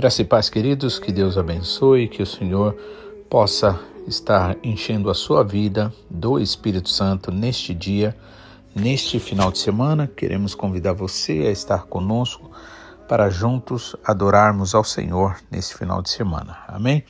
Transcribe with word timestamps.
Graça 0.00 0.22
e 0.22 0.24
paz, 0.24 0.48
queridos, 0.48 0.98
que 0.98 1.12
Deus 1.12 1.36
abençoe, 1.36 2.08
que 2.08 2.22
o 2.22 2.26
Senhor 2.26 2.74
possa 3.28 3.78
estar 4.08 4.56
enchendo 4.64 5.10
a 5.10 5.14
sua 5.14 5.44
vida 5.44 5.92
do 6.08 6.38
Espírito 6.38 6.88
Santo 6.88 7.30
neste 7.30 7.74
dia, 7.74 8.16
neste 8.74 9.18
final 9.18 9.52
de 9.52 9.58
semana. 9.58 10.06
Queremos 10.06 10.54
convidar 10.54 10.94
você 10.94 11.44
a 11.46 11.50
estar 11.50 11.84
conosco 11.84 12.50
para 13.06 13.28
juntos 13.28 13.94
adorarmos 14.02 14.74
ao 14.74 14.84
Senhor 14.84 15.36
nesse 15.50 15.74
final 15.74 16.00
de 16.00 16.08
semana. 16.08 16.56
Amém? 16.66 17.04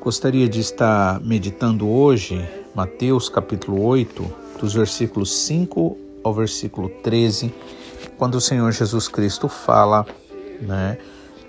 Gostaria 0.00 0.48
de 0.48 0.60
estar 0.60 1.20
meditando 1.20 1.90
hoje 1.90 2.48
Mateus 2.72 3.28
capítulo 3.28 3.84
8, 3.84 4.32
dos 4.60 4.74
versículos 4.74 5.32
5 5.38 5.98
ao 6.22 6.32
versículo 6.32 6.88
13, 7.02 7.52
quando 8.16 8.36
o 8.36 8.40
Senhor 8.40 8.70
Jesus 8.70 9.08
Cristo 9.08 9.48
fala, 9.48 10.06
né? 10.60 10.96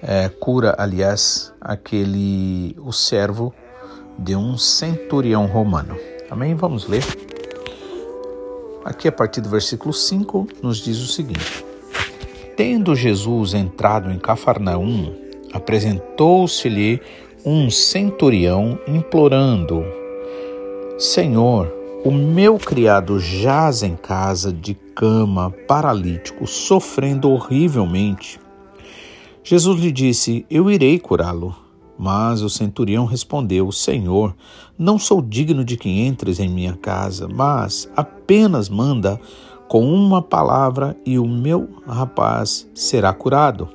É, 0.02 0.30
cura, 0.30 0.76
aliás, 0.78 1.54
aquele 1.62 2.76
o 2.80 2.92
servo 2.92 3.54
de 4.18 4.36
um 4.36 4.58
centurião 4.58 5.46
romano. 5.46 5.96
Amém? 6.30 6.56
Vamos 6.56 6.88
ler. 6.88 7.04
Aqui 8.84 9.08
a 9.08 9.12
partir 9.12 9.42
do 9.42 9.50
versículo 9.50 9.94
5 9.94 10.48
nos 10.64 10.80
diz 10.80 10.98
o 11.00 11.08
seguinte: 11.08 11.64
Tendo 12.58 12.96
Jesus 12.96 13.54
entrado 13.54 14.12
em 14.12 14.18
Cafarnaum, 14.18 15.14
apresentou-se-lhe 15.54 17.00
um 17.46 17.70
centurião 17.70 18.80
implorando: 18.88 19.84
Senhor, 20.98 21.72
o 22.04 22.12
meu 22.12 22.58
criado 22.58 23.20
jaz 23.20 23.84
em 23.84 23.96
casa 23.96 24.52
de 24.52 24.74
cama, 24.74 25.52
paralítico, 25.68 26.48
sofrendo 26.48 27.30
horrivelmente. 27.30 28.40
Jesus 29.44 29.80
lhe 29.80 29.92
disse: 29.92 30.46
Eu 30.50 30.70
irei 30.70 31.00
curá-lo. 31.00 31.56
Mas 31.98 32.42
o 32.42 32.50
centurião 32.50 33.06
respondeu: 33.06 33.72
Senhor, 33.72 34.36
não 34.78 34.98
sou 34.98 35.22
digno 35.22 35.64
de 35.64 35.78
que 35.78 35.88
entres 35.88 36.40
em 36.40 36.50
minha 36.50 36.74
casa, 36.74 37.28
mas 37.28 37.88
apenas 37.96 38.70
manda 38.70 39.20
com 39.68 39.88
uma 39.88 40.22
palavra 40.22 40.98
e 41.06 41.20
o 41.20 41.28
meu 41.28 41.70
rapaz 41.86 42.68
será 42.74 43.14
curado. 43.14 43.70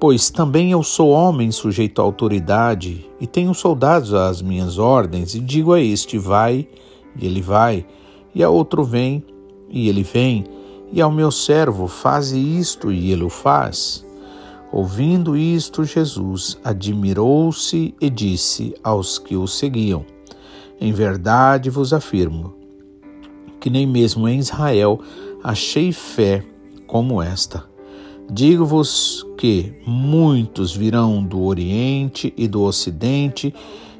Pois 0.00 0.30
também 0.30 0.72
eu 0.72 0.82
sou 0.82 1.10
homem 1.10 1.52
sujeito 1.52 2.00
à 2.00 2.04
autoridade 2.04 3.08
e 3.20 3.26
tenho 3.26 3.54
soldados 3.54 4.12
às 4.12 4.42
minhas 4.42 4.76
ordens, 4.76 5.36
e 5.36 5.40
digo 5.40 5.72
a 5.72 5.80
este: 5.80 6.18
vai, 6.18 6.68
e 7.16 7.24
ele 7.24 7.40
vai, 7.40 7.86
e 8.34 8.42
a 8.42 8.50
outro: 8.50 8.82
vem, 8.82 9.24
e 9.70 9.88
ele 9.88 10.02
vem, 10.02 10.44
e 10.92 11.00
ao 11.00 11.12
meu 11.12 11.30
servo: 11.30 11.86
faze 11.86 12.36
isto, 12.36 12.90
e 12.90 13.12
ele 13.12 13.22
o 13.22 13.30
faz. 13.30 14.04
Ouvindo 14.72 15.36
isto, 15.36 15.84
Jesus 15.84 16.58
admirou-se 16.64 17.94
e 18.00 18.08
disse 18.08 18.74
aos 18.82 19.18
que 19.18 19.36
o 19.36 19.46
seguiam: 19.46 20.04
Em 20.80 20.92
verdade 20.92 21.68
vos 21.68 21.92
afirmo 21.92 22.54
que 23.60 23.70
nem 23.70 23.86
mesmo 23.86 24.26
em 24.26 24.40
Israel 24.40 25.00
achei 25.44 25.92
fé 25.92 26.44
como 26.88 27.22
esta. 27.22 27.64
Digo-vos 28.28 29.24
que 29.36 29.72
muitos 29.86 30.74
virão 30.74 31.22
do 31.22 31.40
Oriente 31.44 32.34
e 32.36 32.48
do 32.48 32.62
Ocidente 32.62 33.54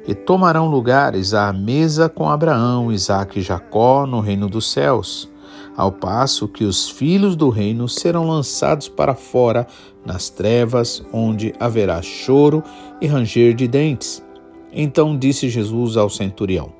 e 0.05 0.13
tomarão 0.13 0.69
lugares 0.69 1.33
à 1.33 1.53
mesa 1.53 2.09
com 2.09 2.27
Abraão, 2.27 2.91
Isaque 2.91 3.39
e 3.39 3.41
Jacó 3.41 4.05
no 4.05 4.19
reino 4.19 4.49
dos 4.49 4.69
céus 4.69 5.31
ao 5.75 5.91
passo 5.91 6.47
que 6.47 6.63
os 6.63 6.89
filhos 6.89 7.35
do 7.35 7.49
reino 7.49 7.89
serão 7.89 8.27
lançados 8.27 8.87
para 8.87 9.15
fora 9.15 9.67
nas 10.05 10.29
trevas, 10.29 11.03
onde 11.11 11.53
haverá 11.59 12.01
choro 12.01 12.63
e 13.01 13.07
ranger 13.07 13.53
de 13.53 13.67
dentes. 13.67 14.23
Então 14.71 15.17
disse 15.17 15.49
Jesus 15.49 15.97
ao 15.97 16.09
centurião: 16.09 16.73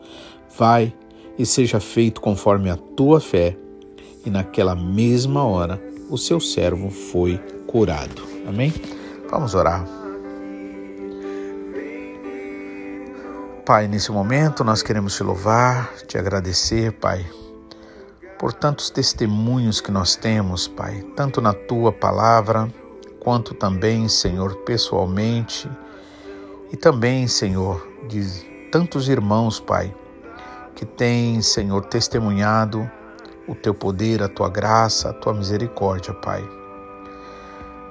Vai 0.58 0.94
e 1.38 1.46
seja 1.46 1.80
feito 1.80 2.22
conforme 2.22 2.70
a 2.70 2.76
tua 2.76 3.20
fé. 3.20 3.58
E 4.26 4.30
naquela 4.30 4.74
mesma 4.74 5.44
hora 5.44 5.82
o 6.10 6.18
seu 6.18 6.40
servo 6.40 6.90
foi 6.90 7.38
curado. 7.68 8.22
Amém? 8.48 8.74
Vamos 9.30 9.54
orar. 9.54 9.86
Pai, 13.66 13.88
nesse 13.88 14.12
momento 14.12 14.64
nós 14.64 14.82
queremos 14.82 15.16
te 15.16 15.24
louvar, 15.24 15.94
te 16.08 16.18
agradecer, 16.18 16.92
Pai 16.94 17.26
por 18.44 18.52
tantos 18.52 18.90
testemunhos 18.90 19.80
que 19.80 19.90
nós 19.90 20.18
temos, 20.18 20.68
Pai, 20.68 21.02
tanto 21.16 21.40
na 21.40 21.54
tua 21.54 21.94
palavra, 21.94 22.68
quanto 23.18 23.54
também, 23.54 24.10
Senhor, 24.10 24.54
pessoalmente, 24.66 25.72
e 26.70 26.76
também, 26.76 27.26
Senhor, 27.26 27.88
de 28.06 28.22
tantos 28.70 29.08
irmãos, 29.08 29.62
Pai, 29.62 29.96
que 30.76 30.86
têm, 30.86 31.42
Senhor, 31.42 31.86
testemunhado 31.86 32.92
o 33.48 33.56
teu 33.56 33.74
poder, 33.74 34.22
a 34.22 34.28
tua 34.28 34.50
graça, 34.50 35.12
a 35.12 35.14
tua 35.14 35.34
misericórdia, 35.34 36.14
Pai. 36.14 36.44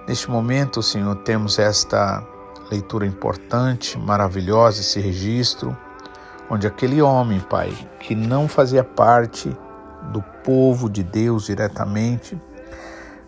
Neste 0.06 0.30
momento, 0.30 0.82
Senhor, 0.82 1.16
temos 1.22 1.58
esta 1.58 2.22
leitura 2.70 3.06
importante, 3.06 3.98
maravilhosa, 3.98 4.82
esse 4.82 5.00
registro, 5.00 5.74
onde 6.50 6.66
aquele 6.66 7.00
homem, 7.00 7.40
Pai, 7.40 7.74
que 8.00 8.14
não 8.14 8.46
fazia 8.46 8.84
parte 8.84 9.56
do 10.10 10.22
povo 10.44 10.88
de 10.88 11.02
Deus 11.02 11.46
diretamente, 11.46 12.40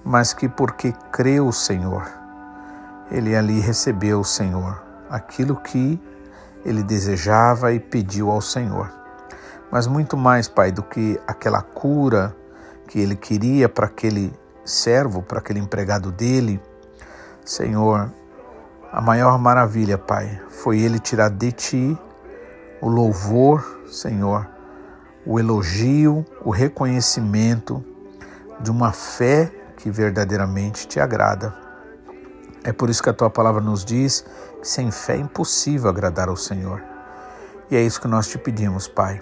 mas 0.05 0.33
que 0.33 0.49
porque 0.49 0.93
creu 1.13 1.49
o 1.49 1.53
Senhor, 1.53 2.07
ele 3.11 3.37
ali 3.37 3.61
recebeu 3.61 4.21
o 4.21 4.25
Senhor 4.25 4.83
aquilo 5.09 5.57
que 5.57 6.01
ele 6.65 6.83
desejava 6.83 7.73
e 7.73 7.79
pediu 7.79 8.31
ao 8.31 8.41
Senhor. 8.41 8.91
Mas 9.71 9.87
muito 9.87 10.17
mais, 10.17 10.49
Pai, 10.49 10.73
do 10.73 10.83
que 10.83 11.21
aquela 11.27 11.63
cura 11.63 12.35
que 12.89 12.99
ele 12.99 13.17
queria 13.17 13.69
para 13.69 13.87
aquele 13.87 14.33
servo, 14.65 15.23
para 15.23 15.39
aquele 15.39 15.59
empregado 15.59 16.11
dele, 16.11 16.61
Senhor, 17.45 18.11
a 18.93 19.01
maior 19.01 19.39
maravilha, 19.39 19.99
Pai, 19.99 20.41
foi 20.49 20.79
ele 20.79 20.99
tirar 20.99 21.29
de 21.29 21.53
ti 21.53 21.99
o 22.81 22.89
louvor, 22.89 23.83
Senhor, 23.87 24.49
o 25.27 25.39
elogio, 25.39 26.25
o 26.45 26.51
reconhecimento 26.51 27.83
de 28.61 28.71
uma 28.71 28.93
fé 28.93 29.51
que 29.77 29.91
verdadeiramente 29.91 30.87
te 30.87 31.01
agrada. 31.01 31.55
É 32.63 32.73
por 32.73 32.91
isso 32.91 33.03
que 33.03 33.11
a 33.11 33.15
tua 33.15 33.31
palavra 33.31 33.61
nos 33.61 33.85
diz 33.85 34.25
que 34.61 34.69
sem 34.69 34.91
fé 34.91 35.15
é 35.15 35.19
impossível 35.19 35.89
agradar 35.89 36.29
ao 36.29 36.37
Senhor. 36.37 36.83
E 37.71 37.77
é 37.77 37.83
isso 37.83 38.01
que 38.01 38.09
nós 38.09 38.29
te 38.29 38.39
pedimos, 38.39 38.87
Pai. 38.87 39.21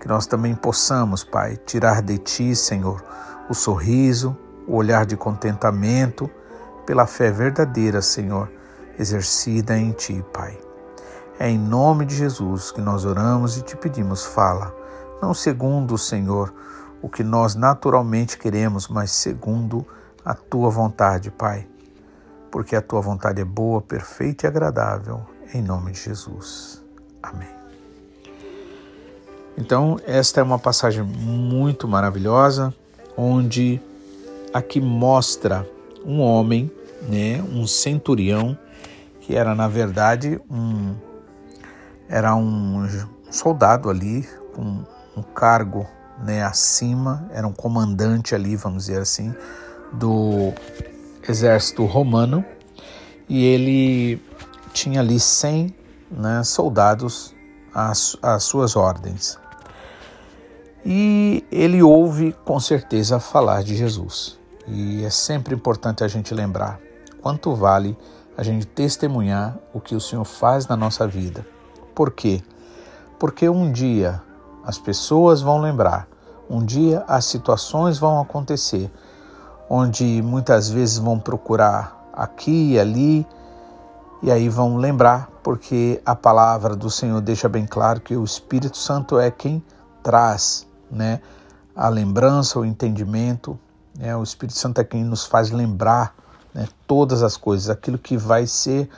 Que 0.00 0.08
nós 0.08 0.26
também 0.26 0.54
possamos, 0.54 1.24
Pai, 1.24 1.56
tirar 1.56 2.02
de 2.02 2.18
ti, 2.18 2.54
Senhor, 2.54 3.02
o 3.48 3.54
sorriso, 3.54 4.36
o 4.66 4.76
olhar 4.76 5.06
de 5.06 5.16
contentamento, 5.16 6.30
pela 6.84 7.06
fé 7.06 7.30
verdadeira, 7.30 8.02
Senhor, 8.02 8.50
exercida 8.98 9.76
em 9.76 9.92
ti, 9.92 10.24
Pai. 10.32 10.58
É 11.38 11.48
em 11.48 11.58
nome 11.58 12.04
de 12.04 12.14
Jesus 12.14 12.70
que 12.70 12.80
nós 12.80 13.04
oramos 13.04 13.56
e 13.56 13.62
te 13.62 13.76
pedimos, 13.76 14.24
fala 14.24 14.85
não 15.20 15.34
segundo 15.34 15.94
o 15.94 15.98
Senhor, 15.98 16.52
o 17.02 17.08
que 17.08 17.22
nós 17.22 17.54
naturalmente 17.54 18.38
queremos, 18.38 18.88
mas 18.88 19.10
segundo 19.10 19.86
a 20.24 20.34
tua 20.34 20.70
vontade, 20.70 21.30
Pai. 21.30 21.66
Porque 22.50 22.74
a 22.74 22.82
tua 22.82 23.00
vontade 23.00 23.40
é 23.40 23.44
boa, 23.44 23.80
perfeita 23.80 24.46
e 24.46 24.48
agradável, 24.48 25.22
em 25.52 25.62
nome 25.62 25.92
de 25.92 26.00
Jesus. 26.00 26.82
Amém. 27.22 27.48
Então, 29.58 29.98
esta 30.06 30.40
é 30.40 30.42
uma 30.42 30.58
passagem 30.58 31.02
muito 31.02 31.88
maravilhosa, 31.88 32.74
onde 33.16 33.80
aqui 34.52 34.80
mostra 34.80 35.68
um 36.04 36.20
homem, 36.20 36.70
né, 37.08 37.42
um 37.52 37.66
centurião, 37.66 38.56
que 39.20 39.34
era 39.34 39.54
na 39.54 39.66
verdade 39.66 40.40
um 40.48 40.94
era 42.08 42.36
um 42.36 42.86
soldado 43.28 43.90
ali 43.90 44.28
com 44.54 44.84
um 45.16 45.22
cargo 45.22 45.86
né, 46.22 46.42
acima, 46.42 47.28
era 47.32 47.46
um 47.46 47.52
comandante 47.52 48.34
ali, 48.34 48.56
vamos 48.56 48.86
dizer 48.86 49.00
assim, 49.00 49.34
do 49.92 50.52
exército 51.28 51.84
romano 51.84 52.44
e 53.28 53.44
ele 53.44 54.22
tinha 54.72 55.00
ali 55.00 55.18
100 55.18 55.74
né, 56.10 56.42
soldados 56.44 57.34
às, 57.74 58.16
às 58.22 58.44
suas 58.44 58.76
ordens. 58.76 59.38
E 60.84 61.44
ele 61.50 61.82
ouve 61.82 62.32
com 62.44 62.60
certeza 62.60 63.18
falar 63.18 63.64
de 63.64 63.74
Jesus. 63.74 64.38
E 64.68 65.04
é 65.04 65.10
sempre 65.10 65.54
importante 65.54 66.04
a 66.04 66.08
gente 66.08 66.32
lembrar 66.32 66.78
quanto 67.20 67.54
vale 67.54 67.96
a 68.36 68.42
gente 68.42 68.66
testemunhar 68.66 69.56
o 69.72 69.80
que 69.80 69.96
o 69.96 70.00
Senhor 70.00 70.24
faz 70.24 70.68
na 70.68 70.76
nossa 70.76 71.06
vida. 71.06 71.44
Por 71.94 72.12
quê? 72.12 72.42
Porque 73.18 73.48
um 73.48 73.72
dia 73.72 74.22
as 74.66 74.76
pessoas 74.76 75.40
vão 75.40 75.60
lembrar. 75.60 76.08
Um 76.50 76.64
dia 76.64 77.04
as 77.06 77.24
situações 77.24 77.98
vão 77.98 78.20
acontecer, 78.20 78.90
onde 79.70 80.20
muitas 80.22 80.68
vezes 80.68 80.98
vão 80.98 81.20
procurar 81.20 82.10
aqui 82.12 82.72
e 82.72 82.80
ali 82.80 83.26
E 84.22 84.30
aí 84.32 84.48
vão 84.48 84.78
lembrar, 84.78 85.28
porque 85.42 86.00
a 86.04 86.16
palavra 86.16 86.74
do 86.74 86.90
Senhor 86.90 87.20
deixa 87.20 87.48
bem 87.48 87.66
claro 87.66 88.00
que 88.00 88.16
o 88.16 88.24
Espírito 88.24 88.76
Santo 88.76 89.20
é 89.20 89.30
quem 89.30 89.62
traz 90.02 90.66
né, 90.90 91.20
a 91.76 91.88
lembrança, 91.88 92.58
o 92.58 92.64
entendimento. 92.64 93.58
Né, 93.96 94.16
o 94.16 94.22
Espírito 94.22 94.58
Santo 94.58 94.80
é 94.80 94.84
quem 94.84 95.04
nos 95.04 95.26
faz 95.26 95.50
lembrar 95.50 96.14
né, 96.54 96.66
todas 96.86 97.22
as 97.22 97.36
coisas, 97.36 97.68
aquilo 97.68 97.98
que 97.98 98.16
vai 98.16 98.46
ser 98.46 98.88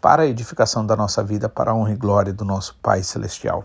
para 0.00 0.22
a 0.22 0.26
edificação 0.26 0.86
da 0.86 0.96
nossa 0.96 1.24
vida, 1.24 1.48
para 1.48 1.72
a 1.72 1.74
honra 1.74 1.92
e 1.92 1.96
glória 1.96 2.32
do 2.32 2.44
nosso 2.44 2.76
Pai 2.80 3.02
Celestial. 3.02 3.64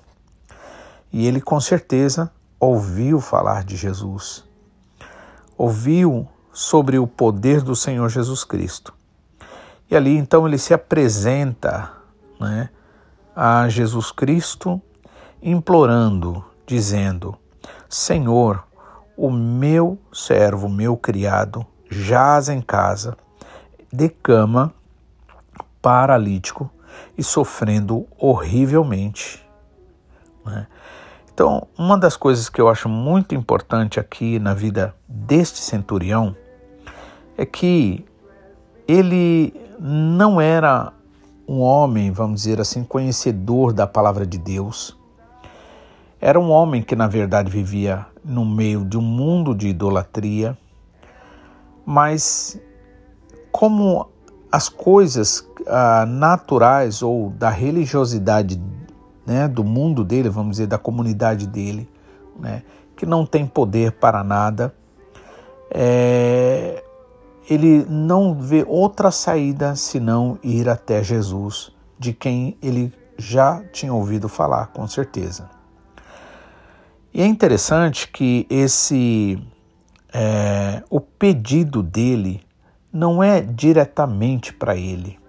E 1.14 1.28
ele 1.28 1.40
com 1.40 1.62
certeza 1.62 2.32
ouviu 2.60 3.22
falar 3.22 3.64
de 3.64 3.78
Jesus, 3.78 4.44
ouviu 5.56 6.28
sobre 6.52 6.98
o 6.98 7.06
poder 7.06 7.62
do 7.62 7.76
Senhor 7.76 8.10
Jesus 8.10 8.44
Cristo. 8.44 8.92
E 9.92 9.96
ali 9.96 10.18
então 10.18 10.48
ele 10.48 10.58
se 10.58 10.74
apresenta 10.74 11.92
né, 12.40 12.70
a 13.36 13.70
Jesus 13.70 14.12
Cristo, 14.12 14.82
implorando, 15.40 16.44
dizendo: 16.66 17.38
Senhor, 17.88 18.66
o 19.16 19.30
meu 19.30 20.00
servo, 20.12 20.68
meu 20.68 20.98
criado, 20.98 21.64
jaz 21.92 22.50
em 22.50 22.60
casa, 22.60 23.16
de 23.92 24.10
cama, 24.10 24.74
paralítico 25.80 26.72
e 27.16 27.24
sofrendo 27.24 28.08
horrivelmente. 28.18 29.46
Né? 30.44 30.66
Então, 31.34 31.68
uma 31.76 31.98
das 31.98 32.16
coisas 32.16 32.48
que 32.48 32.62
eu 32.62 32.70
acho 32.70 32.88
muito 32.88 33.34
importante 33.34 34.00
aqui 34.00 34.38
na 34.38 34.54
vida 34.54 34.96
deste 35.08 35.60
centurião 35.60 36.36
é 37.36 37.44
que 37.44 38.06
ele 38.88 39.52
não 39.80 40.40
era 40.40 40.94
um 41.48 41.60
homem, 41.60 42.12
vamos 42.12 42.44
dizer 42.44 42.62
assim, 42.62 42.84
conhecedor 42.84 43.74
da 43.74 43.88
palavra 43.88 44.28
de 44.28 44.38
Deus. 44.38 44.96
Era 46.22 46.40
um 46.40 46.52
homem 46.52 46.84
que, 46.84 46.96
na 46.96 47.08
verdade, 47.08 47.50
vivia 47.50 48.06
no 48.24 48.46
meio 48.46 48.86
de 48.86 48.96
um 48.96 49.02
mundo 49.02 49.56
de 49.56 49.70
idolatria, 49.70 50.56
mas 51.84 52.62
como 53.52 54.08
as 54.52 54.70
coisas 54.70 55.50
ah, 55.68 56.06
naturais 56.08 57.02
ou 57.02 57.32
da 57.32 57.50
religiosidade 57.50 58.62
né, 59.26 59.48
do 59.48 59.64
mundo 59.64 60.04
dele, 60.04 60.30
vamos 60.30 60.52
dizer, 60.52 60.68
da 60.68 60.78
comunidade 60.78 61.48
dele, 61.48 61.90
né, 62.40 62.64
que 62.96 63.06
não 63.06 63.26
tem 63.26 63.46
poder 63.46 63.94
para 63.94 64.24
nada, 64.24 64.74
é, 65.70 66.84
ele 67.50 67.86
não 67.90 68.34
vê 68.36 68.64
outra 68.68 69.12
saída 69.12 69.76
senão 69.76 70.38
ir 70.44 70.70
até 70.70 71.04
Jesus, 71.04 71.72
de 71.98 72.14
quem 72.14 72.58
ele 72.62 72.94
já 73.18 73.64
tinha 73.72 73.94
ouvido 73.94 74.28
falar, 74.28 74.68
com 74.68 74.88
certeza. 74.88 75.50
E 77.14 77.22
é 77.22 77.26
interessante 77.26 78.08
que 78.08 78.48
esse 78.50 79.42
é, 80.12 80.84
o 80.90 81.00
pedido 81.00 81.84
dele 81.84 82.42
não 82.92 83.24
é 83.24 83.42
diretamente 83.42 84.54
para 84.54 84.76
ele. 84.76 85.20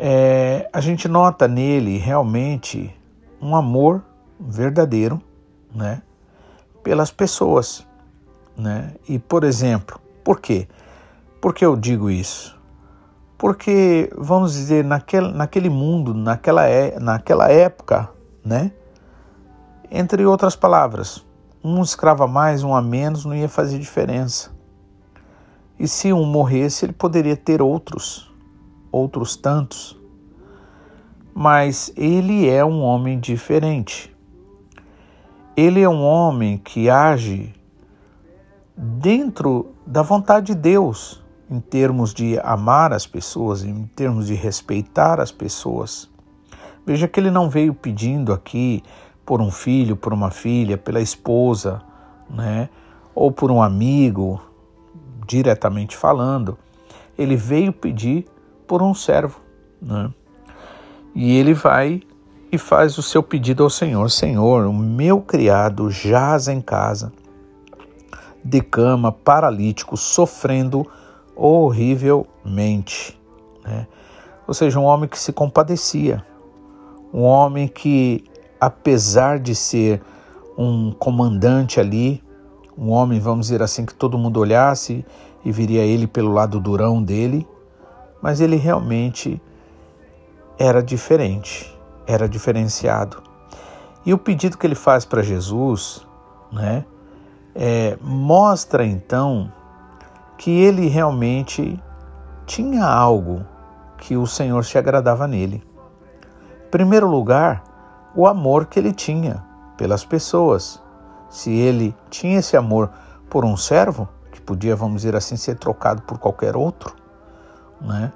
É, 0.00 0.70
a 0.72 0.80
gente 0.80 1.08
nota 1.08 1.48
nele 1.48 1.98
realmente 1.98 2.94
um 3.42 3.56
amor 3.56 4.00
verdadeiro, 4.38 5.20
né, 5.74 6.02
pelas 6.84 7.10
pessoas, 7.10 7.84
né? 8.56 8.94
E 9.08 9.18
por 9.18 9.42
exemplo, 9.42 10.00
por 10.22 10.40
quê? 10.40 10.68
Por 11.40 11.52
que 11.52 11.66
eu 11.66 11.74
digo 11.74 12.08
isso? 12.08 12.56
Porque, 13.36 14.08
vamos 14.16 14.52
dizer, 14.52 14.84
naquele, 14.84 15.32
naquele 15.32 15.68
mundo, 15.68 16.14
naquela, 16.14 16.64
é, 16.66 16.98
naquela 17.00 17.50
época, 17.50 18.08
né? 18.44 18.70
Entre 19.90 20.24
outras 20.24 20.54
palavras, 20.54 21.24
um 21.62 21.82
escravo 21.82 22.22
a 22.22 22.28
mais, 22.28 22.62
um 22.62 22.72
a 22.72 22.80
menos, 22.80 23.24
não 23.24 23.34
ia 23.34 23.48
fazer 23.48 23.78
diferença. 23.78 24.50
E 25.78 25.88
se 25.88 26.12
um 26.12 26.24
morresse, 26.24 26.84
ele 26.84 26.92
poderia 26.92 27.36
ter 27.36 27.60
outros, 27.60 28.28
outros 28.90 29.36
tantos. 29.36 29.98
Mas 31.34 31.92
ele 31.96 32.48
é 32.48 32.64
um 32.64 32.80
homem 32.80 33.18
diferente. 33.18 34.14
Ele 35.56 35.80
é 35.80 35.88
um 35.88 36.02
homem 36.02 36.58
que 36.58 36.88
age 36.88 37.52
dentro 38.76 39.72
da 39.86 40.02
vontade 40.02 40.46
de 40.46 40.54
Deus, 40.54 41.22
em 41.50 41.60
termos 41.60 42.12
de 42.12 42.38
amar 42.40 42.92
as 42.92 43.06
pessoas, 43.06 43.64
em 43.64 43.86
termos 43.94 44.26
de 44.26 44.34
respeitar 44.34 45.20
as 45.20 45.32
pessoas. 45.32 46.08
Veja 46.86 47.08
que 47.08 47.18
ele 47.18 47.30
não 47.30 47.50
veio 47.50 47.74
pedindo 47.74 48.32
aqui 48.32 48.82
por 49.26 49.42
um 49.42 49.50
filho, 49.50 49.96
por 49.96 50.12
uma 50.12 50.30
filha, 50.30 50.78
pela 50.78 51.00
esposa, 51.00 51.82
né? 52.30 52.68
ou 53.14 53.32
por 53.32 53.50
um 53.50 53.60
amigo, 53.60 54.40
diretamente 55.26 55.96
falando. 55.96 56.56
Ele 57.18 57.34
veio 57.34 57.72
pedir 57.72 58.26
por 58.68 58.82
um 58.82 58.94
servo. 58.94 59.40
Né? 59.82 60.10
E 61.14 61.36
ele 61.36 61.54
vai 61.54 62.02
e 62.52 62.58
faz 62.58 62.98
o 62.98 63.02
seu 63.02 63.22
pedido 63.22 63.64
ao 63.64 63.70
Senhor: 63.70 64.08
Senhor, 64.10 64.66
o 64.66 64.72
meu 64.72 65.20
criado 65.20 65.90
jaz 65.90 66.46
em 66.46 66.60
casa 66.60 67.12
de 68.44 68.60
cama, 68.60 69.10
paralítico, 69.10 69.96
sofrendo 69.96 70.86
horrivelmente. 71.34 73.18
Né? 73.64 73.86
Ou 74.46 74.54
seja, 74.54 74.78
um 74.78 74.84
homem 74.84 75.08
que 75.08 75.18
se 75.18 75.32
compadecia, 75.32 76.24
um 77.12 77.22
homem 77.22 77.66
que, 77.66 78.24
apesar 78.60 79.38
de 79.38 79.54
ser 79.54 80.00
um 80.56 80.92
comandante 80.92 81.80
ali, 81.80 82.22
um 82.76 82.90
homem, 82.90 83.20
vamos 83.20 83.46
dizer 83.46 83.62
assim, 83.62 83.84
que 83.84 83.94
todo 83.94 84.16
mundo 84.16 84.40
olhasse 84.40 85.04
e 85.44 85.52
viria 85.52 85.82
ele 85.82 86.06
pelo 86.06 86.32
lado 86.32 86.60
durão 86.60 87.02
dele, 87.02 87.46
mas 88.20 88.40
ele 88.40 88.56
realmente 88.56 89.40
era 90.58 90.82
diferente, 90.82 91.76
era 92.06 92.28
diferenciado. 92.28 93.22
E 94.04 94.12
o 94.12 94.18
pedido 94.18 94.56
que 94.56 94.66
ele 94.66 94.74
faz 94.74 95.04
para 95.04 95.22
Jesus, 95.22 96.06
né, 96.52 96.84
é, 97.54 97.98
mostra 98.00 98.84
então 98.84 99.52
que 100.36 100.50
ele 100.50 100.88
realmente 100.88 101.82
tinha 102.46 102.84
algo 102.84 103.44
que 103.98 104.16
o 104.16 104.26
Senhor 104.26 104.64
se 104.64 104.78
agradava 104.78 105.26
nele. 105.26 105.62
Em 106.66 106.70
primeiro 106.70 107.08
lugar, 107.08 107.62
o 108.14 108.26
amor 108.26 108.66
que 108.66 108.78
ele 108.78 108.92
tinha 108.92 109.44
pelas 109.78 110.04
pessoas. 110.04 110.82
Se 111.30 111.50
ele 111.52 111.94
tinha 112.10 112.40
esse 112.40 112.56
amor 112.56 112.90
por 113.30 113.44
um 113.44 113.56
servo, 113.56 114.08
que 114.32 114.40
podia, 114.40 114.74
vamos 114.74 115.02
dizer 115.02 115.14
assim, 115.14 115.36
ser 115.36 115.56
trocado 115.56 116.02
por 116.02 116.18
qualquer 116.18 116.56
outro, 116.56 116.94
né? 117.80 118.12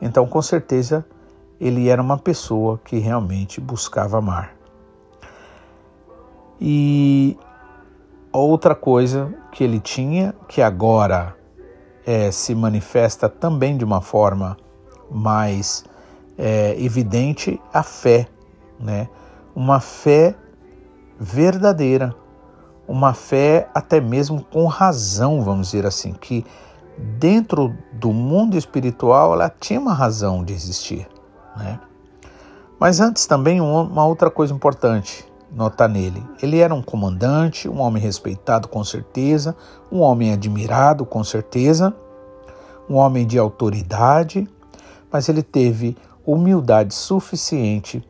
Então, 0.00 0.26
com 0.26 0.42
certeza, 0.42 1.04
ele 1.60 1.88
era 1.88 2.02
uma 2.02 2.18
pessoa 2.18 2.80
que 2.84 2.98
realmente 2.98 3.60
buscava 3.60 4.18
amar. 4.18 4.54
E 6.60 7.36
Outra 8.32 8.74
coisa 8.74 9.30
que 9.52 9.62
ele 9.62 9.78
tinha, 9.78 10.34
que 10.48 10.62
agora 10.62 11.36
é, 12.06 12.30
se 12.30 12.54
manifesta 12.54 13.28
também 13.28 13.76
de 13.76 13.84
uma 13.84 14.00
forma 14.00 14.56
mais 15.10 15.84
é, 16.38 16.74
evidente, 16.82 17.60
a 17.74 17.82
fé, 17.82 18.26
né? 18.80 19.06
Uma 19.54 19.80
fé 19.80 20.34
verdadeira, 21.20 22.16
uma 22.88 23.12
fé 23.12 23.68
até 23.74 24.00
mesmo 24.00 24.42
com 24.42 24.64
razão, 24.64 25.42
vamos 25.42 25.66
dizer 25.66 25.84
assim, 25.84 26.14
que 26.14 26.42
dentro 26.98 27.76
do 27.92 28.12
mundo 28.12 28.56
espiritual 28.56 29.32
ela 29.32 29.48
tinha 29.48 29.80
uma 29.80 29.94
razão 29.94 30.44
de 30.44 30.52
existir, 30.52 31.08
né? 31.56 31.80
Mas 32.78 32.98
antes 32.98 33.26
também 33.26 33.60
uma 33.60 34.04
outra 34.04 34.28
coisa 34.28 34.52
importante, 34.52 35.24
nota 35.52 35.86
nele. 35.86 36.20
Ele 36.42 36.58
era 36.58 36.74
um 36.74 36.82
comandante, 36.82 37.68
um 37.68 37.80
homem 37.80 38.02
respeitado 38.02 38.66
com 38.66 38.82
certeza, 38.82 39.54
um 39.90 40.00
homem 40.00 40.32
admirado 40.32 41.04
com 41.06 41.22
certeza, 41.22 41.94
um 42.90 42.96
homem 42.96 43.24
de 43.24 43.38
autoridade, 43.38 44.48
mas 45.12 45.28
ele 45.28 45.42
teve 45.44 45.96
humildade 46.26 46.94
suficiente 46.94 48.02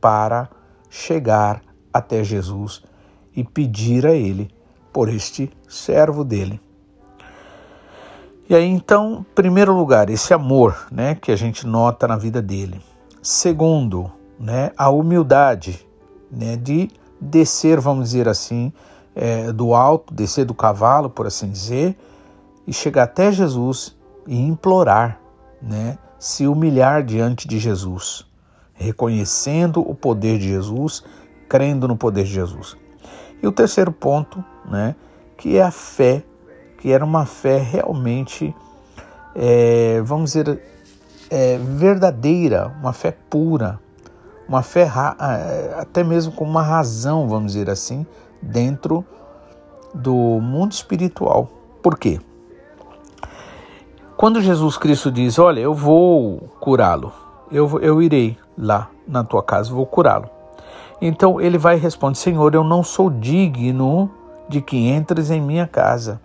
para 0.00 0.48
chegar 0.88 1.60
até 1.92 2.22
Jesus 2.22 2.82
e 3.34 3.42
pedir 3.42 4.06
a 4.06 4.12
ele 4.12 4.50
por 4.92 5.08
este 5.08 5.50
servo 5.68 6.22
dele. 6.22 6.60
E 8.52 8.54
aí 8.54 8.68
então, 8.68 9.24
primeiro 9.34 9.74
lugar, 9.74 10.10
esse 10.10 10.34
amor, 10.34 10.86
né, 10.92 11.14
que 11.14 11.32
a 11.32 11.36
gente 11.36 11.66
nota 11.66 12.06
na 12.06 12.18
vida 12.18 12.42
dele. 12.42 12.82
Segundo, 13.22 14.12
né, 14.38 14.72
a 14.76 14.90
humildade 14.90 15.88
né, 16.30 16.54
de 16.54 16.90
descer, 17.18 17.80
vamos 17.80 18.10
dizer 18.10 18.28
assim, 18.28 18.70
é, 19.16 19.50
do 19.50 19.74
alto, 19.74 20.12
descer 20.12 20.44
do 20.44 20.52
cavalo, 20.52 21.08
por 21.08 21.26
assim 21.26 21.48
dizer, 21.48 21.96
e 22.66 22.74
chegar 22.74 23.04
até 23.04 23.32
Jesus 23.32 23.96
e 24.26 24.38
implorar, 24.38 25.18
né, 25.62 25.96
se 26.18 26.46
humilhar 26.46 27.02
diante 27.02 27.48
de 27.48 27.58
Jesus, 27.58 28.26
reconhecendo 28.74 29.80
o 29.80 29.94
poder 29.94 30.38
de 30.38 30.48
Jesus, 30.48 31.02
crendo 31.48 31.88
no 31.88 31.96
poder 31.96 32.24
de 32.24 32.34
Jesus. 32.34 32.76
E 33.42 33.46
o 33.46 33.52
terceiro 33.52 33.92
ponto, 33.92 34.44
né, 34.66 34.94
que 35.38 35.56
é 35.56 35.62
a 35.62 35.70
fé, 35.70 36.22
que 36.82 36.90
era 36.90 37.04
uma 37.04 37.24
fé 37.24 37.58
realmente, 37.58 38.52
é, 39.36 40.02
vamos 40.04 40.32
dizer, 40.32 40.60
é, 41.30 41.56
verdadeira, 41.56 42.74
uma 42.80 42.92
fé 42.92 43.16
pura, 43.30 43.78
uma 44.48 44.62
fé 44.62 44.90
até 45.78 46.02
mesmo 46.02 46.32
com 46.32 46.42
uma 46.44 46.60
razão, 46.60 47.28
vamos 47.28 47.52
dizer 47.52 47.70
assim, 47.70 48.04
dentro 48.42 49.04
do 49.94 50.12
mundo 50.12 50.72
espiritual. 50.72 51.48
Por 51.80 51.96
quê? 51.96 52.20
Quando 54.16 54.40
Jesus 54.40 54.76
Cristo 54.76 55.08
diz: 55.08 55.38
Olha, 55.38 55.60
eu 55.60 55.74
vou 55.74 56.50
curá-lo, 56.58 57.12
eu, 57.52 57.78
eu 57.78 58.02
irei 58.02 58.36
lá 58.58 58.90
na 59.06 59.22
tua 59.22 59.44
casa, 59.44 59.72
vou 59.72 59.86
curá-lo. 59.86 60.28
Então 61.00 61.40
ele 61.40 61.58
vai 61.58 61.76
e 61.76 61.80
responde: 61.80 62.18
Senhor, 62.18 62.52
eu 62.56 62.64
não 62.64 62.82
sou 62.82 63.08
digno 63.08 64.10
de 64.48 64.60
que 64.60 64.88
entres 64.88 65.30
em 65.30 65.40
minha 65.40 65.68
casa. 65.68 66.20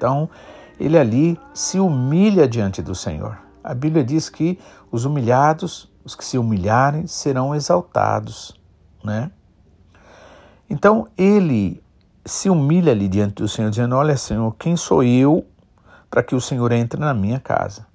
Então 0.00 0.30
ele 0.78 0.96
ali 0.96 1.38
se 1.52 1.78
humilha 1.78 2.48
diante 2.48 2.80
do 2.80 2.94
Senhor. 2.94 3.38
A 3.62 3.74
Bíblia 3.74 4.02
diz 4.02 4.30
que 4.30 4.58
os 4.90 5.04
humilhados, 5.04 5.92
os 6.02 6.14
que 6.14 6.24
se 6.24 6.38
humilharem, 6.38 7.06
serão 7.06 7.54
exaltados, 7.54 8.58
né? 9.04 9.30
Então 10.70 11.06
ele 11.18 11.84
se 12.24 12.48
humilha 12.48 12.92
ali 12.92 13.08
diante 13.08 13.34
do 13.34 13.48
Senhor, 13.48 13.68
dizendo: 13.68 13.94
Olha, 13.94 14.16
Senhor, 14.16 14.56
quem 14.58 14.74
sou 14.74 15.02
eu 15.02 15.46
para 16.08 16.22
que 16.22 16.34
o 16.34 16.40
Senhor 16.40 16.72
entre 16.72 16.98
na 16.98 17.12
minha 17.12 17.38
casa. 17.38 17.86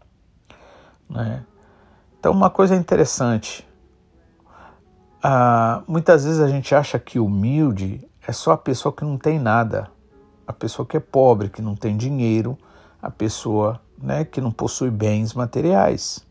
Né? 1.10 1.44
Então, 2.20 2.32
uma 2.32 2.52
coisa 2.52 2.76
interessante: 2.76 3.68
ah, 5.24 5.82
muitas 5.88 6.24
vezes 6.24 6.40
a 6.40 6.48
gente 6.48 6.76
acha 6.76 7.00
que 7.00 7.18
humilde 7.18 8.08
é 8.28 8.32
só 8.32 8.52
a 8.52 8.58
pessoa 8.58 8.94
que 8.94 9.04
não 9.04 9.18
tem 9.18 9.40
nada, 9.40 9.90
a 10.48 10.54
pessoa 10.54 10.86
que 10.86 10.98
é 10.98 11.00
pobre, 11.00 11.50
que 11.50 11.62
não 11.62 11.76
tem 11.76 11.98
dinheiro, 11.98 12.58
a 13.02 13.10
pessoa 13.10 13.80
né, 13.98 14.26
que 14.26 14.42
não 14.42 14.52
possui 14.52 14.90
bens 14.90 15.34
materiais. 15.34 16.26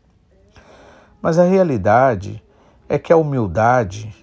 Mas 1.21 1.39
a 1.39 1.43
realidade 1.43 2.43
é 2.87 2.99
que 2.99 3.11
a 3.11 3.17
humildade 3.17 4.13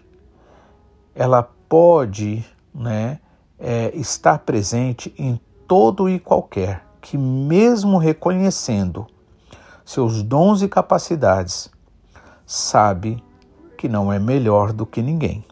ela 1.14 1.42
pode 1.68 2.44
né, 2.75 3.18
é, 3.58 3.90
estar 3.94 4.38
presente 4.38 5.14
em 5.18 5.40
todo 5.66 6.08
e 6.08 6.18
qualquer 6.18 6.84
que, 7.00 7.18
mesmo 7.18 7.99
reconhecendo 7.99 9.06
seus 9.84 10.22
dons 10.22 10.62
e 10.62 10.68
capacidades, 10.68 11.70
sabe 12.46 13.22
que 13.76 13.88
não 13.88 14.12
é 14.12 14.18
melhor 14.18 14.72
do 14.72 14.87
que 14.87 15.02
ninguém. 15.02 15.44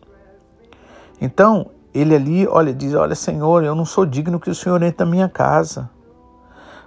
Então, 1.20 1.70
ele 1.92 2.14
ali, 2.14 2.46
olha, 2.46 2.72
diz: 2.72 2.94
Olha, 2.94 3.14
Senhor, 3.14 3.64
eu 3.64 3.74
não 3.74 3.84
sou 3.84 4.06
digno 4.06 4.40
que 4.40 4.50
o 4.50 4.54
Senhor 4.54 4.82
entre 4.82 5.04
na 5.04 5.10
minha 5.10 5.28
casa, 5.28 5.90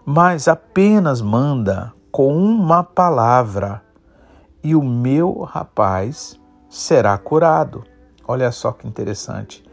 mas 0.05 0.47
apenas 0.47 1.21
manda 1.21 1.93
com 2.11 2.35
uma 2.35 2.83
palavra 2.83 3.81
e 4.63 4.75
o 4.75 4.83
meu 4.83 5.41
rapaz 5.41 6.39
será 6.69 7.17
curado. 7.17 7.83
Olha 8.25 8.51
só 8.51 8.71
que 8.71 8.87
interessante. 8.87 9.63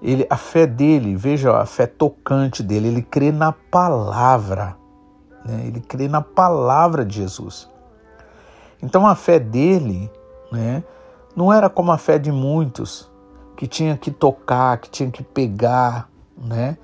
Ele, 0.00 0.26
a 0.28 0.36
fé 0.36 0.66
dele, 0.66 1.16
veja 1.16 1.56
a 1.56 1.66
fé 1.66 1.86
tocante 1.86 2.62
dele, 2.62 2.88
ele 2.88 3.02
crê 3.02 3.32
na 3.32 3.52
palavra, 3.52 4.76
né? 5.44 5.64
ele 5.66 5.80
crê 5.80 6.08
na 6.08 6.20
palavra 6.20 7.04
de 7.04 7.16
Jesus. 7.16 7.68
Então 8.82 9.06
a 9.06 9.14
fé 9.14 9.38
dele 9.38 10.10
né, 10.52 10.84
não 11.34 11.50
era 11.52 11.70
como 11.70 11.90
a 11.90 11.96
fé 11.96 12.18
de 12.18 12.30
muitos, 12.30 13.10
que 13.56 13.66
tinha 13.66 13.96
que 13.96 14.10
tocar, 14.10 14.78
que 14.78 14.90
tinha 14.90 15.10
que 15.10 15.22
pegar, 15.22 16.08
né, 16.36 16.76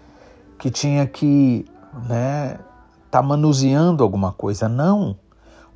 que 0.59 0.71
tinha 0.71 1.07
que 1.07 1.65
né, 2.09 2.59
tá 3.11 3.23
manuseando 3.23 4.03
alguma 4.03 4.33
coisa. 4.33 4.69
Não, 4.69 5.17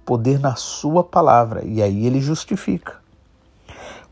poder 0.05 0.39
na 0.39 0.55
sua 0.55 1.03
palavra. 1.03 1.65
E 1.65 1.83
aí 1.83 2.07
ele 2.07 2.21
justifica. 2.21 2.97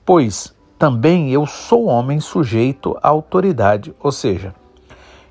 Pois 0.05 0.55
também 0.79 1.31
eu 1.31 1.47
sou 1.47 1.85
homem 1.85 2.19
sujeito 2.19 2.99
à 3.01 3.09
autoridade, 3.09 3.95
ou 4.01 4.11
seja, 4.11 4.53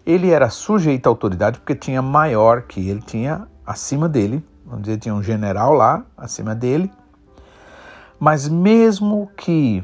ele 0.06 0.30
era 0.30 0.50
sujeito 0.50 1.08
à 1.08 1.10
autoridade 1.10 1.60
porque 1.60 1.76
tinha 1.76 2.02
maior 2.02 2.62
que 2.62 2.90
ele, 2.90 3.02
tinha 3.02 3.48
acima 3.66 4.08
dele, 4.08 4.42
vamos 4.66 4.84
dizer, 4.84 4.98
tinha 4.98 5.14
um 5.14 5.22
general 5.22 5.74
lá 5.74 6.06
acima 6.16 6.56
dele, 6.56 6.90
mas 8.18 8.48
mesmo 8.48 9.30
que 9.36 9.84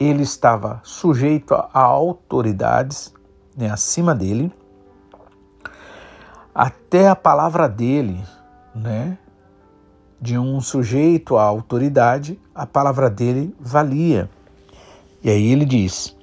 ele 0.00 0.22
estava 0.22 0.80
sujeito 0.82 1.54
a 1.54 1.68
autoridades 1.74 3.12
né, 3.54 3.70
acima 3.70 4.14
dele, 4.14 4.50
até 6.54 7.08
a 7.08 7.14
palavra 7.14 7.68
dele, 7.68 8.18
né, 8.74 9.18
de 10.18 10.38
um 10.38 10.60
sujeito 10.60 11.36
à 11.36 11.42
autoridade, 11.42 12.40
a 12.54 12.66
palavra 12.66 13.10
dele 13.10 13.54
valia. 13.60 14.28
E 15.22 15.28
aí 15.28 15.52
ele 15.52 15.66
diz: 15.66 16.16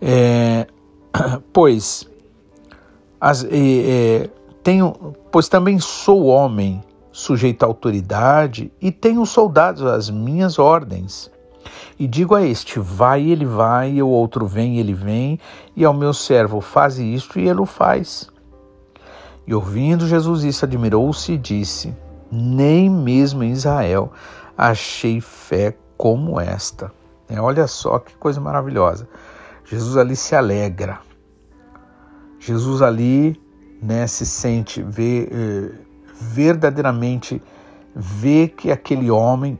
é, 0.00 0.66
Pois, 1.52 2.08
as, 3.20 3.46
é, 3.48 4.28
tenho, 4.62 4.92
pois 5.30 5.48
também 5.48 5.78
sou 5.78 6.26
homem, 6.26 6.82
sujeito 7.12 7.62
à 7.62 7.66
autoridade, 7.66 8.72
e 8.80 8.90
tenho 8.90 9.24
soldados 9.24 9.82
às 9.84 10.10
minhas 10.10 10.58
ordens. 10.58 11.30
E 11.98 12.06
digo 12.06 12.34
a 12.34 12.42
este: 12.42 12.78
vai, 12.78 13.22
ele 13.22 13.44
vai, 13.44 13.92
e 13.92 14.02
o 14.02 14.08
outro 14.08 14.46
vem, 14.46 14.78
ele 14.78 14.94
vem, 14.94 15.38
e 15.74 15.84
ao 15.84 15.94
meu 15.94 16.12
servo 16.12 16.60
faz 16.60 16.98
isto, 16.98 17.38
e 17.38 17.48
ele 17.48 17.60
o 17.60 17.66
faz. 17.66 18.30
E 19.46 19.54
ouvindo 19.54 20.06
Jesus 20.06 20.44
isso, 20.44 20.64
admirou-se 20.64 21.32
e 21.32 21.38
disse: 21.38 21.94
Nem 22.30 22.90
mesmo 22.90 23.42
em 23.42 23.50
Israel 23.50 24.12
achei 24.56 25.20
fé 25.20 25.76
como 25.96 26.40
esta. 26.40 26.92
É, 27.28 27.40
olha 27.40 27.66
só 27.66 27.98
que 27.98 28.16
coisa 28.16 28.40
maravilhosa. 28.40 29.08
Jesus 29.64 29.96
ali 29.96 30.14
se 30.14 30.34
alegra. 30.34 31.00
Jesus 32.38 32.82
ali 32.82 33.40
né, 33.82 34.06
se 34.06 34.24
sente, 34.24 34.82
vê, 34.82 35.28
eh, 35.30 35.72
verdadeiramente 36.14 37.42
vê 37.94 38.46
que 38.46 38.70
aquele 38.70 39.10
homem 39.10 39.58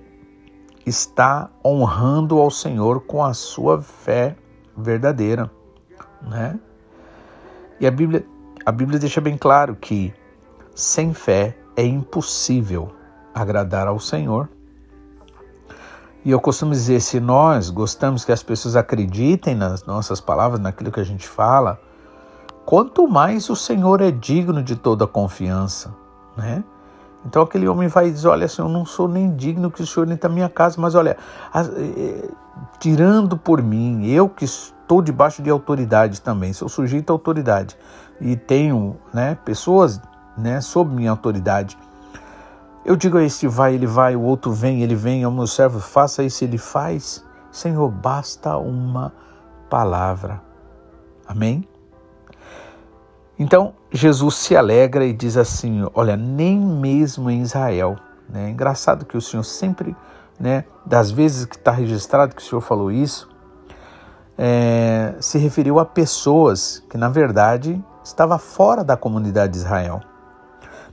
está 0.87 1.51
honrando 1.65 2.39
ao 2.39 2.51
Senhor 2.51 3.01
com 3.01 3.25
a 3.25 3.35
sua 3.35 3.83
fé 3.83 4.37
verdadeira, 4.77 5.51
né? 6.23 6.59
E 7.81 7.87
a 7.87 7.91
Bíblia, 7.91 8.25
a 8.65 8.71
Bíblia 8.71 8.99
deixa 8.99 9.21
bem 9.21 9.37
claro 9.37 9.75
que 9.75 10.15
sem 10.75 11.13
fé 11.13 11.59
é 11.77 11.85
impossível 11.85 12.95
agradar 13.35 13.89
ao 13.89 13.99
Senhor. 13.99 14.49
E 16.25 16.31
eu 16.31 16.41
costumo 16.41 16.73
dizer: 16.73 17.01
se 17.01 17.19
nós 17.21 17.69
gostamos 17.69 18.25
que 18.25 18.33
as 18.33 18.43
pessoas 18.43 18.77
acreditem 18.77 19.55
nas 19.55 19.85
nossas 19.85 20.21
palavras, 20.21 20.61
naquilo 20.61 20.93
que 20.93 21.01
a 21.01 21.05
gente 21.05 21.27
fala, 21.27 21.81
quanto 22.65 23.07
mais 23.09 23.51
o 23.51 23.57
Senhor 23.57 24.01
é 24.01 24.11
digno 24.11 24.63
de 24.63 24.77
toda 24.77 25.07
confiança, 25.07 25.95
né? 26.37 26.65
Então 27.27 27.43
aquele 27.43 27.69
homem 27.69 27.89
vai 27.89 28.11
dizer: 28.11 28.29
Olha, 28.29 28.47
Senhor, 28.49 28.69
eu 28.69 28.73
não 28.73 28.87
sou 28.87 29.09
nem 29.09 29.35
digno 29.35 29.71
que 29.71 29.83
o 29.83 29.87
Senhor 29.87 30.09
entre 30.11 30.29
na 30.29 30.35
minha 30.35 30.49
casa, 30.49 30.81
mas 30.81 30.95
olha, 30.95 31.17
eh, 31.55 32.29
tirando 32.79 33.37
por 33.37 33.61
mim, 33.63 34.07
eu 34.07 34.29
que 34.29 34.45
estou 34.45 35.03
debaixo 35.03 35.43
de 35.43 35.51
autoridade 35.51 36.21
também, 36.21 36.53
sou 36.53 36.69
sujeito 36.69 37.11
à 37.11 37.13
autoridade 37.13 37.77
e 38.21 38.37
tenho 38.37 38.97
né, 39.13 39.37
pessoas 39.45 40.01
né, 40.39 40.61
sob 40.61 40.95
minha 40.95 41.11
autoridade. 41.11 41.77
Eu 42.85 42.95
digo 42.95 43.19
a 43.19 43.25
este 43.25 43.49
vai, 43.49 43.75
ele 43.75 43.87
vai, 43.87 44.15
o 44.15 44.23
outro 44.23 44.53
vem, 44.53 44.83
ele 44.83 44.95
vem, 44.95 45.25
ao 45.25 45.33
meu 45.33 45.49
servo, 45.49 45.81
faça 45.81 46.23
isso, 46.23 46.45
ele 46.45 46.57
faz. 46.57 47.25
Senhor, 47.51 47.91
basta 47.91 48.57
uma 48.57 49.13
palavra. 49.69 50.41
Amém? 51.27 51.67
Então, 53.39 53.75
Jesus 53.93 54.37
se 54.37 54.57
alegra 54.57 55.05
e 55.05 55.13
diz 55.13 55.37
assim: 55.37 55.87
Olha, 55.95 56.17
nem 56.17 56.59
mesmo 56.59 57.31
em 57.31 57.43
Israel. 57.43 57.97
Né? 58.29 58.47
É 58.47 58.51
engraçado 58.51 59.05
que 59.05 59.17
o 59.17 59.21
Senhor 59.21 59.45
sempre, 59.45 59.95
né, 60.41 60.65
das 60.85 61.11
vezes 61.11 61.45
que 61.45 61.57
está 61.57 61.71
registrado 61.71 62.35
que 62.35 62.43
o 62.43 62.45
Senhor 62.45 62.61
falou 62.61 62.91
isso, 62.91 63.29
é, 64.39 65.15
se 65.21 65.39
referiu 65.39 65.79
a 65.79 65.85
pessoas 65.85 66.83
que, 66.91 66.97
na 66.97 67.09
verdade, 67.09 67.83
estava 68.03 68.39
fora 68.39 68.83
da 68.83 68.97
comunidade 68.97 69.53
de 69.53 69.59
Israel. 69.59 70.01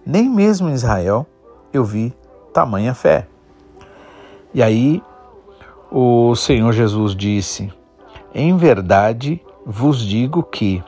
Nem 0.05 0.29
mesmo 0.29 0.69
em 0.69 0.73
Israel 0.73 1.25
eu 1.71 1.83
vi 1.83 2.13
tamanha 2.53 2.93
fé. 2.93 3.27
E 4.53 4.61
aí 4.61 5.01
o 5.91 6.35
Senhor 6.35 6.71
Jesus 6.73 7.15
disse: 7.15 7.71
Em 8.33 8.55
verdade 8.57 9.41
vos 9.65 9.99
digo 9.99 10.43
que 10.43 10.83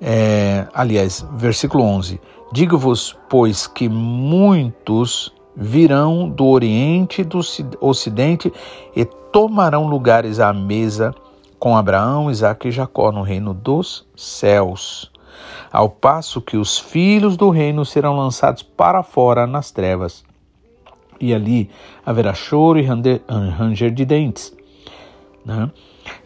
É, 0.00 0.66
aliás, 0.72 1.26
versículo 1.32 1.84
11: 1.84 2.20
Digo-vos, 2.52 3.16
pois, 3.28 3.66
que 3.66 3.88
muitos 3.88 5.32
virão 5.56 6.28
do 6.28 6.46
Oriente 6.46 7.22
e 7.22 7.24
do 7.24 7.40
Ocidente 7.80 8.52
e 8.94 9.04
tomarão 9.04 9.88
lugares 9.88 10.38
à 10.38 10.52
mesa 10.52 11.14
com 11.58 11.76
Abraão, 11.76 12.30
Isaque 12.30 12.68
e 12.68 12.72
Jacó 12.72 13.10
no 13.10 13.22
reino 13.22 13.52
dos 13.52 14.06
céus, 14.14 15.10
ao 15.72 15.90
passo 15.90 16.40
que 16.40 16.56
os 16.56 16.78
filhos 16.78 17.36
do 17.36 17.50
reino 17.50 17.84
serão 17.84 18.16
lançados 18.16 18.62
para 18.62 19.02
fora 19.02 19.46
nas 19.46 19.72
trevas. 19.72 20.24
E 21.20 21.34
ali 21.34 21.68
haverá 22.06 22.32
choro 22.32 22.78
e 22.78 22.82
ranger 22.82 23.90
de 23.90 24.04
dentes. 24.04 24.56
Né? 25.44 25.68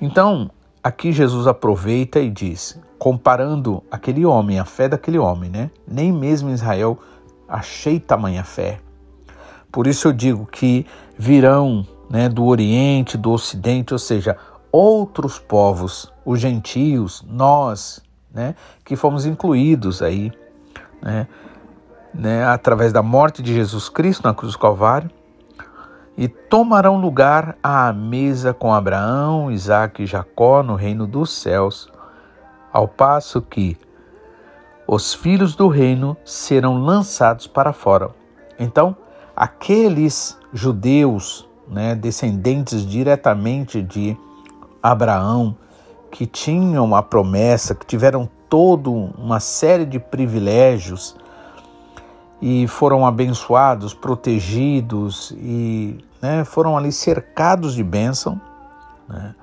Então, 0.00 0.50
aqui 0.82 1.12
Jesus 1.12 1.46
aproveita 1.46 2.20
e 2.20 2.28
diz, 2.28 2.78
comparando 2.98 3.82
aquele 3.90 4.26
homem, 4.26 4.58
a 4.58 4.64
fé 4.64 4.88
daquele 4.88 5.18
homem, 5.18 5.50
né? 5.50 5.70
Nem 5.86 6.12
mesmo 6.12 6.50
em 6.50 6.52
Israel 6.52 6.98
achei 7.48 8.00
tamanha 8.00 8.42
fé. 8.42 8.78
Por 9.70 9.86
isso 9.86 10.08
eu 10.08 10.12
digo 10.12 10.46
que 10.46 10.86
virão 11.18 11.86
né, 12.10 12.28
do 12.28 12.44
Oriente, 12.44 13.16
do 13.16 13.30
Ocidente, 13.30 13.92
ou 13.92 13.98
seja, 13.98 14.36
outros 14.70 15.38
povos, 15.38 16.12
os 16.24 16.40
gentios, 16.40 17.24
nós, 17.26 18.02
né, 18.32 18.54
que 18.84 18.96
fomos 18.96 19.24
incluídos 19.24 20.02
aí, 20.02 20.32
né, 21.00 21.26
né, 22.12 22.44
através 22.44 22.92
da 22.92 23.02
morte 23.02 23.42
de 23.42 23.54
Jesus 23.54 23.88
Cristo 23.88 24.24
na 24.24 24.34
cruz 24.34 24.52
do 24.52 24.58
Calvário, 24.58 25.10
e 26.16 26.28
tomarão 26.28 27.00
lugar 27.00 27.57
à 27.62 27.92
mesa 27.92 28.52
com 28.52 28.73
Abraão, 28.73 29.50
Isaque 29.50 30.02
e 30.02 30.07
Jacó 30.07 30.62
no 30.62 30.75
reino 30.75 31.07
dos 31.07 31.33
céus, 31.33 31.90
ao 32.73 32.87
passo 32.87 33.40
que 33.40 33.78
os 34.87 35.14
filhos 35.14 35.54
do 35.54 35.69
reino 35.69 36.16
serão 36.25 36.78
lançados 36.78 37.47
para 37.47 37.73
fora. 37.73 38.11
Então, 38.59 38.97
aqueles 39.35 40.38
judeus, 40.52 41.49
né, 41.66 41.95
descendentes 41.95 42.85
diretamente 42.87 43.83
de 43.83 44.16
Abraão, 44.83 45.57
que 46.11 46.26
tinham 46.26 46.95
a 46.95 47.02
promessa, 47.02 47.75
que 47.75 47.87
tiveram 47.87 48.28
toda 48.50 48.90
uma 48.90 49.40
série 49.40 49.87
de 49.87 49.99
privilégios 49.99 51.16
e 52.42 52.66
foram 52.66 53.06
abençoados, 53.06 53.94
protegidos 53.94 55.30
e 55.37 56.04
né, 56.20 56.44
foram 56.44 56.76
ali 56.76 56.90
cercados 56.90 57.72
de 57.72 57.84
bênção, 57.84 58.40
né, 59.08 59.37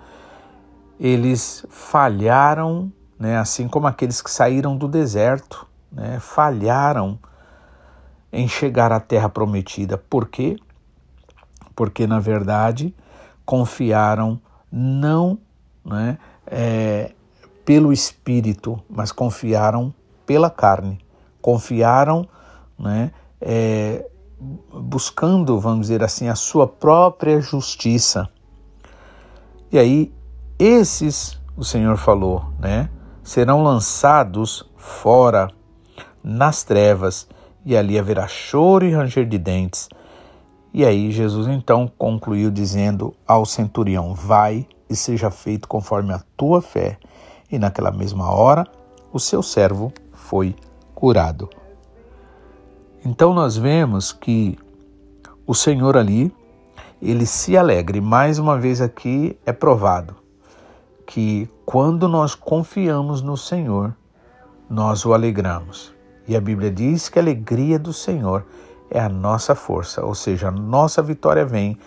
eles 0.99 1.65
falharam, 1.69 2.91
né, 3.17 3.37
assim 3.37 3.69
como 3.69 3.87
aqueles 3.87 4.21
que 4.21 4.29
saíram 4.29 4.75
do 4.75 4.85
deserto, 4.85 5.65
né, 5.89 6.19
falharam 6.19 7.17
em 8.33 8.49
chegar 8.49 8.91
à 8.91 8.99
terra 8.99 9.29
prometida. 9.29 9.97
Por 9.97 10.27
quê? 10.27 10.57
Porque, 11.73 12.05
na 12.05 12.19
verdade, 12.19 12.93
confiaram 13.45 14.41
não 14.69 15.39
né, 15.85 16.17
é, 16.45 17.13
pelo 17.63 17.93
Espírito, 17.93 18.77
mas 18.89 19.13
confiaram 19.13 19.93
pela 20.25 20.49
carne. 20.49 20.99
Confiaram 21.41 22.27
né, 22.79 23.11
é, 23.41 24.05
buscando, 24.73 25.59
vamos 25.59 25.87
dizer 25.87 26.03
assim, 26.03 26.27
a 26.27 26.35
sua 26.35 26.67
própria 26.67 27.41
justiça. 27.41 28.29
E 29.71 29.77
aí, 29.77 30.13
esses, 30.57 31.39
o 31.55 31.63
Senhor 31.63 31.97
falou, 31.97 32.45
né, 32.57 32.89
serão 33.23 33.61
lançados 33.61 34.67
fora 34.77 35.49
nas 36.23 36.63
trevas 36.63 37.27
e 37.65 37.75
ali 37.75 37.99
haverá 37.99 38.27
choro 38.27 38.85
e 38.85 38.91
ranger 38.91 39.27
de 39.27 39.37
dentes. 39.37 39.89
E 40.73 40.85
aí 40.85 41.11
Jesus 41.11 41.47
então 41.47 41.91
concluiu 41.97 42.51
dizendo 42.51 43.13
ao 43.27 43.45
centurião: 43.45 44.13
Vai 44.13 44.67
e 44.89 44.95
seja 44.95 45.31
feito 45.31 45.67
conforme 45.67 46.13
a 46.13 46.21
tua 46.37 46.61
fé. 46.61 46.97
E 47.51 47.57
naquela 47.57 47.91
mesma 47.91 48.31
hora 48.31 48.65
o 49.11 49.19
seu 49.19 49.41
servo 49.41 49.91
foi 50.13 50.55
curado. 50.93 51.49
Então 53.05 53.33
nós 53.33 53.57
vemos 53.57 54.11
que 54.11 54.57
o 55.47 55.55
Senhor 55.55 55.97
ali, 55.97 56.33
ele 57.01 57.25
se 57.25 57.57
alegra. 57.57 57.97
E 57.97 58.01
mais 58.01 58.39
uma 58.39 58.57
vez 58.57 58.81
aqui 58.81 59.37
é 59.45 59.51
provado 59.51 60.15
que 61.05 61.49
quando 61.65 62.07
nós 62.07 62.35
confiamos 62.35 63.21
no 63.21 63.35
Senhor, 63.35 63.95
nós 64.69 65.05
o 65.05 65.13
alegramos. 65.13 65.91
E 66.27 66.35
a 66.35 66.41
Bíblia 66.41 66.69
diz 66.69 67.09
que 67.09 67.17
a 67.17 67.21
alegria 67.21 67.79
do 67.79 67.91
Senhor 67.91 68.45
é 68.91 68.99
a 68.99 69.09
nossa 69.09 69.55
força, 69.55 70.05
ou 70.05 70.13
seja, 70.13 70.49
a 70.49 70.51
nossa 70.51 71.01
vitória 71.01 71.43
vem 71.43 71.77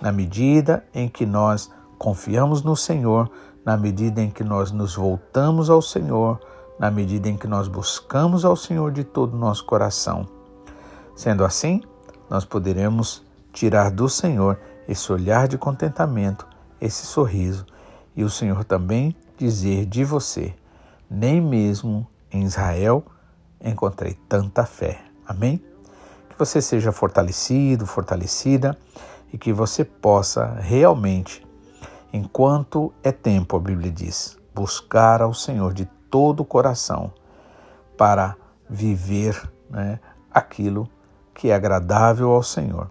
na 0.00 0.10
medida 0.10 0.84
em 0.92 1.08
que 1.08 1.24
nós 1.24 1.70
confiamos 1.98 2.64
no 2.64 2.74
Senhor, 2.74 3.30
na 3.64 3.76
medida 3.76 4.20
em 4.20 4.30
que 4.30 4.42
nós 4.42 4.72
nos 4.72 4.96
voltamos 4.96 5.70
ao 5.70 5.80
Senhor, 5.80 6.40
na 6.78 6.90
medida 6.90 7.28
em 7.28 7.36
que 7.36 7.46
nós 7.46 7.68
buscamos 7.68 8.44
ao 8.44 8.56
Senhor 8.56 8.90
de 8.90 9.04
todo 9.04 9.34
o 9.34 9.38
nosso 9.38 9.64
coração. 9.64 10.26
Sendo 11.14 11.44
assim, 11.44 11.82
nós 12.28 12.44
poderemos 12.44 13.24
tirar 13.52 13.90
do 13.90 14.08
Senhor 14.08 14.58
esse 14.88 15.12
olhar 15.12 15.46
de 15.46 15.58
contentamento, 15.58 16.46
esse 16.80 17.06
sorriso, 17.06 17.66
e 18.16 18.24
o 18.24 18.30
Senhor 18.30 18.64
também 18.64 19.14
dizer 19.36 19.86
de 19.86 20.04
você: 20.04 20.54
nem 21.10 21.40
mesmo 21.40 22.06
em 22.30 22.42
Israel 22.42 23.04
encontrei 23.62 24.18
tanta 24.28 24.64
fé. 24.64 25.02
Amém? 25.26 25.62
Que 26.28 26.38
você 26.38 26.60
seja 26.60 26.90
fortalecido, 26.90 27.86
fortalecida 27.86 28.76
e 29.32 29.38
que 29.38 29.52
você 29.52 29.84
possa 29.84 30.46
realmente, 30.58 31.46
enquanto 32.12 32.92
é 33.02 33.12
tempo, 33.12 33.56
a 33.56 33.60
Bíblia 33.60 33.90
diz, 33.90 34.38
buscar 34.54 35.22
ao 35.22 35.32
Senhor 35.32 35.72
de 35.72 35.84
todo 36.10 36.40
o 36.40 36.44
coração 36.44 37.12
para 37.96 38.36
viver 38.68 39.40
né, 39.70 40.00
aquilo 40.30 40.88
que 41.34 41.48
é 41.48 41.54
agradável 41.54 42.30
ao 42.30 42.42
Senhor. 42.42 42.88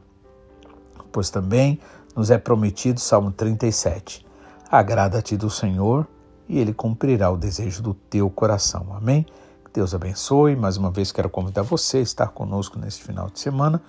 Pois 1.11 1.29
também 1.29 1.79
nos 2.15 2.31
é 2.31 2.37
prometido, 2.37 2.99
Salmo 2.99 3.31
37, 3.31 4.25
agrada-te 4.69 5.37
do 5.37 5.49
Senhor 5.49 6.07
e 6.47 6.59
ele 6.59 6.73
cumprirá 6.73 7.29
o 7.31 7.37
desejo 7.37 7.81
do 7.81 7.93
teu 7.93 8.29
coração. 8.29 8.87
Amém? 8.93 9.25
Deus 9.73 9.93
abençoe. 9.93 10.55
Mais 10.55 10.75
uma 10.75 10.91
vez 10.91 11.11
quero 11.11 11.29
convidar 11.29 11.61
você 11.61 11.97
a 11.97 12.01
estar 12.01 12.27
conosco 12.27 12.77
neste 12.77 13.03
final 13.03 13.29
de 13.29 13.39
semana 13.39 13.81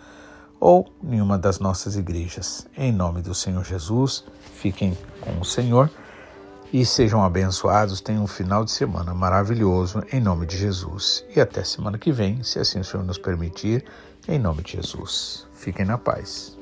ou 0.61 0.89
em 1.03 1.21
uma 1.21 1.37
das 1.37 1.59
nossas 1.59 1.97
igrejas. 1.97 2.69
Em 2.77 2.93
nome 2.93 3.21
do 3.21 3.35
Senhor 3.35 3.65
Jesus, 3.65 4.25
fiquem 4.55 4.97
com 5.21 5.41
o 5.41 5.45
Senhor 5.45 5.91
e 6.73 6.87
sejam 6.87 7.23
abençoados. 7.23 8.01
Tenham 8.01 8.25
um 8.25 8.27
final 8.27 8.65
de 8.65 8.71
semana 8.71 9.13
maravilhoso 9.13 10.03
em 10.11 10.21
nome 10.21 10.47
de 10.47 10.57
Jesus. 10.57 11.25
E 11.35 11.41
até 11.41 11.63
semana 11.63 11.99
que 11.99 12.11
vem, 12.11 12.43
se 12.43 12.59
assim 12.59 12.81
o 12.81 12.85
Senhor 12.85 13.05
nos 13.05 13.19
permitir, 13.19 13.85
em 14.27 14.39
nome 14.39 14.63
de 14.63 14.73
Jesus. 14.73 15.47
Fiquem 15.53 15.85
na 15.85 15.99
paz. 15.99 16.62